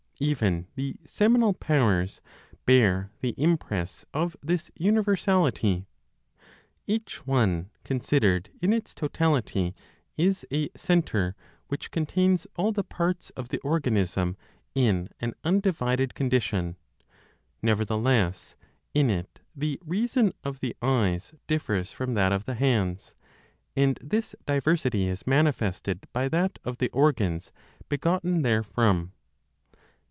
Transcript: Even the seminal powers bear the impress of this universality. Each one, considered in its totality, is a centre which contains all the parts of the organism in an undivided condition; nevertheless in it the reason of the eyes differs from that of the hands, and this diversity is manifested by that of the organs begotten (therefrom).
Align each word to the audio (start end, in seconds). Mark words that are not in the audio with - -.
Even 0.23 0.67
the 0.75 0.97
seminal 1.03 1.55
powers 1.55 2.21
bear 2.67 3.09
the 3.21 3.33
impress 3.41 4.05
of 4.13 4.37
this 4.43 4.69
universality. 4.75 5.87
Each 6.85 7.25
one, 7.25 7.71
considered 7.83 8.51
in 8.61 8.71
its 8.71 8.93
totality, 8.93 9.73
is 10.17 10.45
a 10.53 10.69
centre 10.75 11.35
which 11.69 11.89
contains 11.89 12.45
all 12.55 12.71
the 12.71 12.83
parts 12.83 13.31
of 13.31 13.49
the 13.49 13.57
organism 13.61 14.37
in 14.75 15.09
an 15.19 15.33
undivided 15.43 16.13
condition; 16.13 16.75
nevertheless 17.63 18.55
in 18.93 19.09
it 19.09 19.41
the 19.55 19.79
reason 19.83 20.33
of 20.43 20.59
the 20.59 20.75
eyes 20.83 21.33
differs 21.47 21.91
from 21.91 22.13
that 22.13 22.31
of 22.31 22.45
the 22.45 22.53
hands, 22.53 23.15
and 23.75 23.97
this 24.03 24.35
diversity 24.45 25.07
is 25.07 25.25
manifested 25.25 26.05
by 26.13 26.29
that 26.29 26.59
of 26.63 26.77
the 26.77 26.89
organs 26.89 27.51
begotten 27.89 28.43
(therefrom). 28.43 29.13